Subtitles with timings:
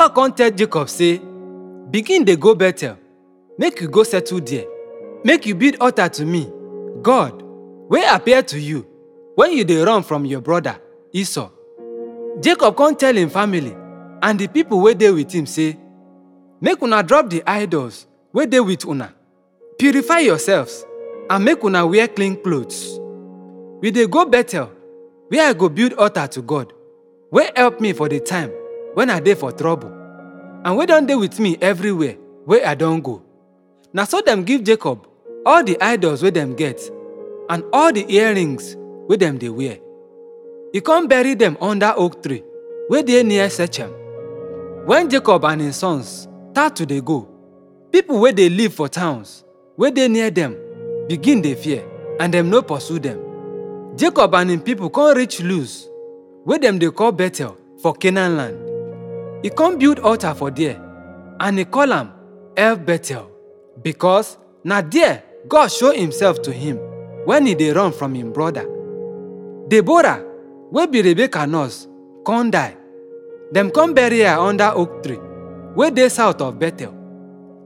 [0.00, 1.18] God come tell Jacob say,
[1.90, 2.96] begin dey go Bethel,
[3.58, 4.64] make you go settle there,
[5.24, 6.50] make you build altar to me,
[7.02, 7.42] God,
[7.90, 8.86] wey appear to you
[9.34, 10.80] when you dey run from your brother
[11.12, 11.50] Esau.
[12.40, 13.76] Jacob come tell him family
[14.22, 15.76] and the people wey dey with him say,
[16.62, 19.12] make una drop the idols wey dey with una,
[19.78, 20.82] purify yourselves
[21.28, 22.98] and make una wear clean clothes.
[23.82, 24.72] We dey go Bethel,
[25.28, 26.72] where I go build altar to God,
[27.30, 28.50] wey help me for the time
[28.94, 29.90] when I dey for trouble,
[30.64, 33.22] and wey don dey with me everywhere wey I don go.
[33.92, 35.06] Na so dem give Jacob
[35.46, 36.80] all the idols wey dem get
[37.48, 38.76] and all the earrings
[39.08, 39.78] wey dem dey wear.
[40.72, 42.42] E come bury dem under oak tree
[42.88, 43.90] wey dey near Shechem.
[44.86, 47.28] When Jacob and his sons start to dey go,
[47.92, 49.44] people wey dey live for towns
[49.76, 50.56] wey dey near dem
[51.08, 51.84] begin dey fear
[52.18, 53.18] and dem no pursue dem.
[53.96, 55.88] Jacob and him people come reach Luz,
[56.44, 58.69] wey dem dey call Bethel for Canaan land.
[59.42, 60.76] E come build altar for there
[61.40, 62.12] and e call am
[62.56, 63.30] El Bethel
[63.82, 66.76] because na there God show himself to him
[67.24, 68.66] when he dey run from him brother.
[69.68, 70.22] Deborah,
[70.70, 71.86] wey be Rebecca nurse,
[72.26, 72.76] come die.
[73.52, 75.18] Dem come bury her under oak tree
[75.74, 76.94] wey dey south of Bethel.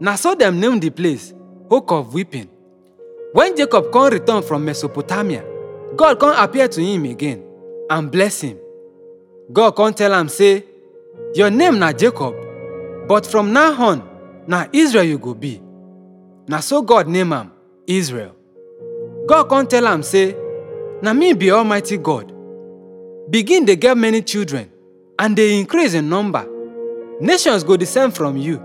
[0.00, 1.34] Na so dem name the place
[1.70, 2.48] Oak of Weeping.
[3.32, 5.44] When Jacob come return from Mesopotamia,
[5.94, 7.44] God come appear to him again
[7.88, 8.58] and bless him.
[9.52, 10.64] God come tell am say,
[11.34, 12.34] your name na Jacob,
[13.08, 14.08] but from now on,
[14.46, 15.60] na Israel you go be.
[16.48, 17.52] Na so God name am
[17.86, 18.34] Israel.
[19.26, 20.34] God come tell am say,
[21.02, 22.32] na me be Almighty God.
[23.30, 24.70] Begin dey get many children
[25.18, 26.46] and dey increase in number.
[27.20, 28.58] Nations go descend from you,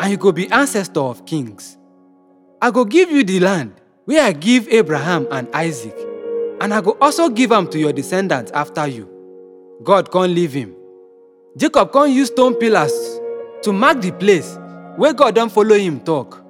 [0.00, 1.78] and you go be ancestor of kings.
[2.60, 3.74] I go give you the land
[4.06, 5.96] wey I give Abraham and Isaac,
[6.60, 9.08] and I go also give am to your descendants after you.
[9.84, 10.74] God come leave him.
[11.56, 12.92] Jacob come use stone pillars
[13.62, 14.56] to mark the place
[14.96, 16.42] wey God don follow him talk.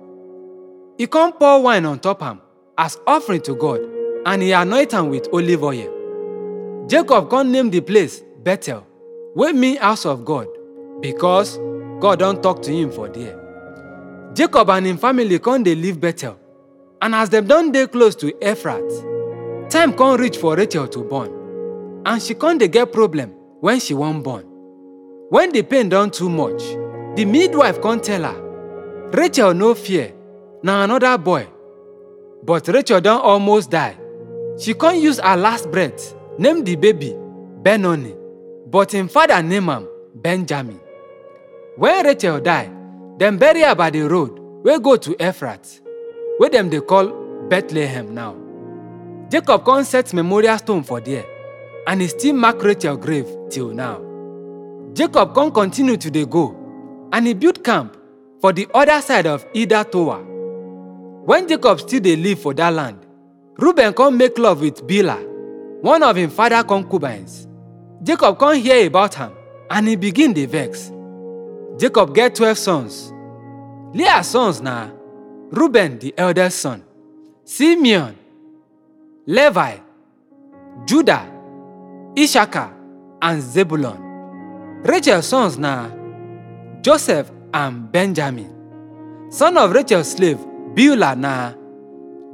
[0.97, 2.41] He come pour wine on top am
[2.79, 3.81] as offering to God,
[4.27, 6.87] and he anoint am with olive oil.
[6.89, 8.87] Jacob come name the place Bethel,
[9.35, 10.47] wey mean house of God,
[11.01, 11.59] because
[12.01, 13.39] God don talk to him for there.
[14.35, 16.39] Jacob and him family come dey live Bethel,
[17.01, 22.03] and as dem don dey close to Ephrat, time come reach for Rachel to born,
[22.07, 23.31] and she come dey get problem
[23.61, 24.47] when she wan born.
[25.33, 26.61] When the pain don too much,
[27.17, 30.13] the midwife come tell her, Rachel no fear,
[30.63, 31.47] na another boy.
[32.43, 33.97] But Rachel don almost die.
[34.61, 37.17] She come use her last breath name the baby
[37.63, 38.15] Benoni,
[38.67, 40.79] but him father name am Benjamin.
[41.77, 42.69] When Rachel die,
[43.17, 45.81] dem bury her by the road wey go to Ephrat,
[46.41, 47.09] wey dem dey call
[47.49, 48.37] Bethlehem now.
[49.31, 51.25] Jacob come set memorial stone for there,
[51.87, 54.12] and he still mark Rachel grave till now.
[54.95, 56.55] Jacob come continue to dey go,
[57.13, 57.97] and he built camp
[58.41, 60.23] for the other side of Ida Tower.
[61.25, 62.99] When Jacob still dey live for that land,
[63.57, 65.23] Reuben come make love with Bilhah,
[65.83, 67.47] one of him father concubines.
[68.03, 69.33] Jacob come hear about am,
[69.71, 70.91] and he begin dey vex.
[71.79, 73.13] Jacob get twelve sons.
[73.95, 74.91] Leah sons na
[75.51, 76.83] Reuben the eldest son,
[77.45, 78.15] Simeon,
[79.27, 79.77] Levi,
[80.87, 81.27] Judah,
[82.19, 82.73] Issachar,
[83.23, 84.12] and Zebulun.
[84.85, 85.89] Rachel sons na
[86.83, 88.51] Joseph and Benjamin.
[89.31, 90.39] Son of Rachel's slave
[90.75, 91.53] Bilhah na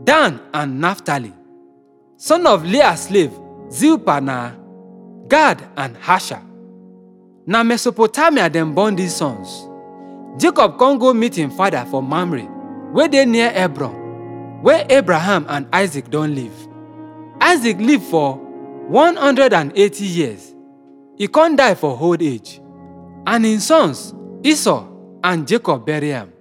[0.05, 1.33] Dan and Naphtali.
[2.17, 3.33] Son of Leah's slave
[3.71, 4.53] Zilpah na
[5.29, 6.41] Gad and Asher.
[7.47, 9.69] Na Mesopotamia dem born these sons.
[10.41, 12.49] Jacob come go meet him father for Mamre,
[12.95, 16.55] wey dey near Hebron, where Abraham and Isaac don live.
[17.41, 18.37] Isaac live for
[18.89, 20.55] 180 years.
[21.19, 22.61] He can't die for old age,
[23.27, 24.15] and him sons
[24.45, 24.87] Esau
[25.25, 26.33] and Jacob bury am.